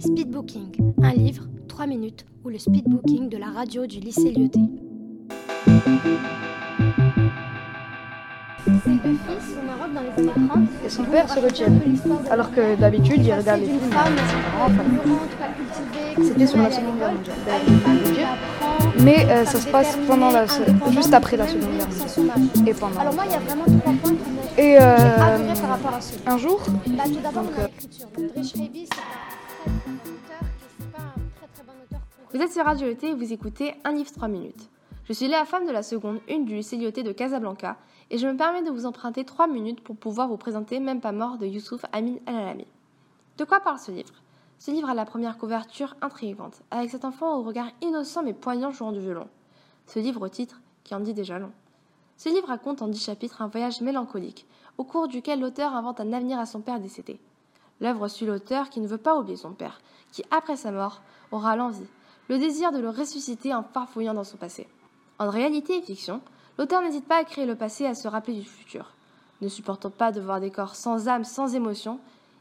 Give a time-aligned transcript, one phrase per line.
[0.00, 4.60] Speedbooking, un livre, 3 minutes, ou le speedbooking de la radio du lycée Lyoté.
[8.66, 10.58] C'est deux fils au Maroc dans les années 30.
[10.84, 11.68] Et son père se retient.
[12.30, 13.80] Alors que d'habitude, il regarde les films.
[16.22, 17.34] C'était sur la Seconde Guerre mondiale.
[19.02, 20.46] Mais euh, ça se se passe pendant la,
[20.90, 22.68] juste après la Seconde Guerre mondiale.
[22.68, 23.00] Et pendant.
[23.00, 24.96] Alors moi, il y a vraiment trois points qui m'ont Et euh,
[26.26, 27.68] un jour, Bah, tout d'abord, Donc, on a euh,
[32.32, 34.68] Vous êtes sur Radio ET vous écoutez Un livre 3 minutes.
[35.04, 37.76] Je suis Léa Femme de la seconde une du lycée de Casablanca
[38.10, 41.12] et je me permets de vous emprunter 3 minutes pour pouvoir vous présenter Même pas
[41.12, 42.66] mort de Youssouf Amin El-Alami.
[43.36, 44.14] De quoi parle ce livre?
[44.58, 48.70] Ce livre a la première couverture intrigante, avec cet enfant au regard innocent mais poignant
[48.70, 49.28] jouant du violon.
[49.86, 51.52] Ce livre au titre qui en dit déjà long.
[52.16, 54.46] Ce livre raconte en 10 chapitres un voyage mélancolique,
[54.78, 57.18] au cours duquel l'auteur invente un avenir à son père décédé.
[57.80, 59.80] L'œuvre suit l'auteur qui ne veut pas oublier son père,
[60.12, 61.00] qui après sa mort
[61.32, 61.86] aura l'envie,
[62.28, 64.68] le désir de le ressusciter en farfouillant dans son passé.
[65.18, 66.20] En réalité et fiction,
[66.58, 68.92] l'auteur n'hésite pas à créer le passé et à se rappeler du futur.
[69.40, 71.98] Ne supportant pas de voir des corps sans âme, sans émotion,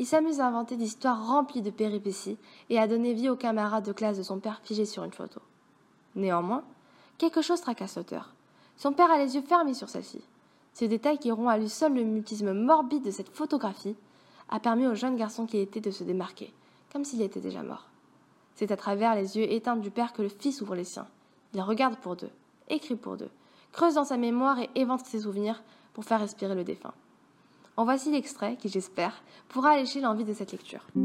[0.00, 2.38] il s'amuse à inventer des histoires remplies de péripéties
[2.70, 5.40] et à donner vie aux camarades de classe de son père figés sur une photo.
[6.16, 6.64] Néanmoins,
[7.18, 8.32] quelque chose tracasse l'auteur.
[8.76, 10.22] Son père a les yeux fermés sur celle-ci.
[10.72, 13.94] Ce détail qui rompt à lui seul le mutisme morbide de cette photographie
[14.50, 16.52] a permis au jeune garçon qu'il était de se démarquer,
[16.92, 17.86] comme s'il était déjà mort.
[18.56, 21.06] C'est à travers les yeux éteints du père que le fils ouvre les siens.
[21.54, 22.30] Il regarde pour deux,
[22.68, 23.30] écrit pour deux,
[23.72, 25.62] creuse dans sa mémoire et évente ses souvenirs
[25.94, 26.92] pour faire respirer le défunt.
[27.76, 30.86] En voici l'extrait qui, j'espère, pourra allécher l'envie de cette lecture.
[30.94, 31.00] Je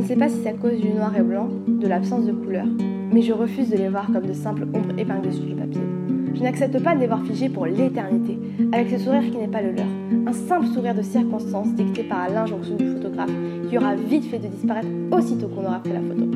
[0.00, 2.66] ne sais pas si c'est à cause du noir et blanc, de l'absence de couleur,
[2.66, 6.03] mais je refuse de les voir comme de simples ombres épinglées sur du papier.
[6.34, 8.38] Je n'accepte pas de les voir figés pour l'éternité,
[8.72, 9.86] avec ce sourire qui n'est pas le leur.
[10.26, 13.30] Un simple sourire de circonstance dicté par l'injonction du photographe,
[13.68, 16.26] qui aura vite fait de disparaître aussitôt qu'on aura pris la photo.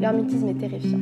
[0.00, 0.98] Leur mutisme est terrifiant.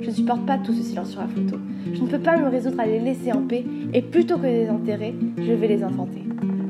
[0.00, 1.56] Je ne supporte pas tout ce silence sur la photo.
[1.92, 4.46] Je ne peux pas me résoudre à les laisser en paix, et plutôt que de
[4.46, 6.22] les enterrer, je vais les inventer.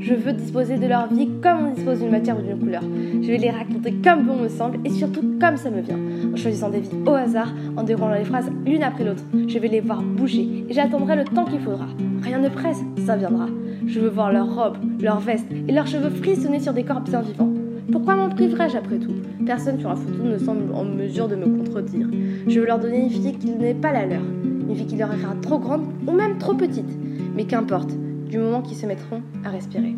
[0.06, 2.82] Je veux disposer de leur vie comme on dispose d'une matière ou d'une couleur.
[3.22, 5.98] Je vais les raconter comme bon me semble et surtout comme ça me vient.
[6.32, 9.24] En choisissant des vies au hasard, en déroulant les phrases l'une après l'autre.
[9.48, 11.86] Je vais les voir bouger et j'attendrai le temps qu'il faudra.
[12.22, 13.46] Rien ne presse, ça viendra.
[13.84, 17.22] Je veux voir leurs robes, leurs vestes et leurs cheveux frissonner sur des corps bien
[17.22, 17.50] vivants.
[17.90, 19.14] Pourquoi m'en priverais-je après tout?
[19.44, 22.06] Personne sur la photo ne semble en mesure de me contredire.
[22.46, 24.22] Je veux leur donner une fille qui n'est pas la leur.
[24.22, 26.96] Une vie qui leur ira trop grande ou même trop petite.
[27.34, 27.90] Mais qu'importe,
[28.28, 29.94] du moment qu'ils se mettront à respirer.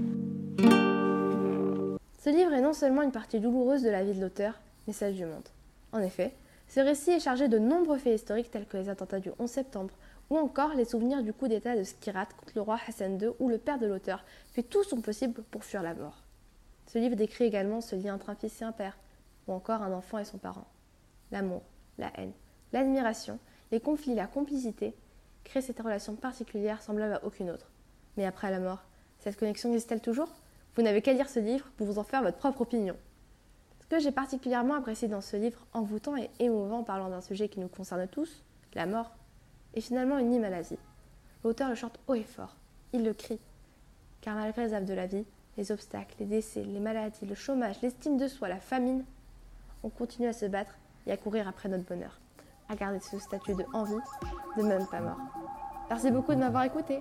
[2.19, 4.55] Ce livre est non seulement une partie douloureuse de la vie de l'auteur,
[4.87, 5.49] mais celle du monde.
[5.93, 6.35] En effet,
[6.69, 9.95] ce récit est chargé de nombreux faits historiques tels que les attentats du 11 septembre,
[10.29, 13.49] ou encore les souvenirs du coup d'état de Skirat contre le roi Hassan II, où
[13.49, 16.23] le père de l'auteur fait tout son possible pour fuir la mort.
[16.87, 18.99] Ce livre décrit également ce lien entre un fils et un père,
[19.47, 20.67] ou encore un enfant et son parent.
[21.33, 21.63] L'amour,
[21.97, 22.33] la haine,
[22.75, 23.39] l'admiration,
[23.73, 24.95] les conflits, la complicité
[25.45, 27.71] créent cette relation particulière semblable à aucune autre.
[28.19, 28.83] Mais après la mort,
[29.21, 30.29] cette connexion existe-t-elle toujours?
[30.75, 32.97] Vous n'avez qu'à lire ce livre pour vous en faire votre propre opinion.
[33.81, 37.61] Ce que j'ai particulièrement apprécié dans ce livre, envoûtant et émouvant parlant d'un sujet qui
[37.61, 38.43] nous concerne tous,
[38.75, 39.13] la mort,
[39.75, 40.51] est finalement une hymne.
[41.45, 42.57] L'auteur le chante haut et fort,
[42.93, 43.39] il le crie.
[44.21, 45.25] Car malgré les affres de la vie,
[45.57, 49.05] les obstacles, les décès, les maladies, le chômage, l'estime de soi, la famine,
[49.85, 50.77] on continue à se battre
[51.07, 52.19] et à courir après notre bonheur,
[52.69, 53.95] à garder ce statut de envie,
[54.57, 55.21] de même pas mort.
[55.89, 57.01] Merci beaucoup de m'avoir écouté.